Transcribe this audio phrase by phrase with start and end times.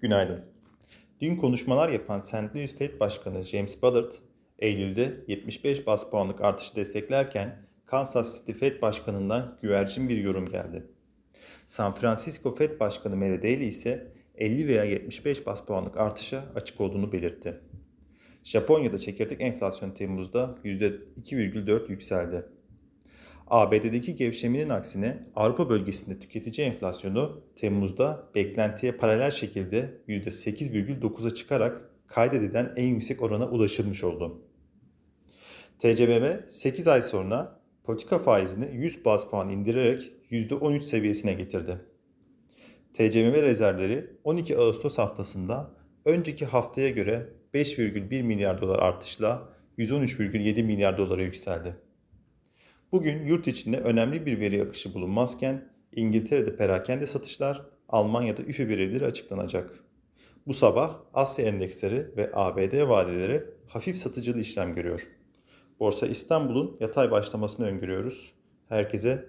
[0.00, 0.44] Günaydın.
[1.20, 2.34] Dün konuşmalar yapan St.
[2.34, 4.12] Louis Fed Başkanı James Bullard,
[4.58, 10.86] Eylül'de 75 bas puanlık artışı desteklerken Kansas City Fed Başkanı'ndan güvercin bir yorum geldi.
[11.66, 17.12] San Francisco Fed Başkanı Mary Daly ise 50 veya 75 bas puanlık artışa açık olduğunu
[17.12, 17.60] belirtti.
[18.44, 22.46] Japonya'da çekirdek enflasyon Temmuz'da %2,4 yükseldi.
[23.50, 32.88] ABD'deki gevşemenin aksine Avrupa bölgesinde tüketici enflasyonu Temmuz'da beklentiye paralel şekilde %8,9'a çıkarak kaydedilen en
[32.88, 34.42] yüksek orana ulaşılmış oldu.
[35.78, 41.80] TCBM 8 ay sonra politika faizini 100 bas puan indirerek %13 seviyesine getirdi.
[42.94, 45.70] TCMM rezervleri 12 Ağustos haftasında
[46.04, 51.87] önceki haftaya göre 5,1 milyar dolar artışla 113,7 milyar dolara yükseldi.
[52.92, 59.70] Bugün yurt içinde önemli bir veri akışı bulunmazken İngiltere'de perakende satışlar, Almanya'da üfe verileri açıklanacak.
[60.46, 65.08] Bu sabah Asya endeksleri ve ABD vadeleri hafif satıcılı işlem görüyor.
[65.80, 68.32] Borsa İstanbul'un yatay başlamasını öngörüyoruz.
[68.68, 69.28] Herkese iyi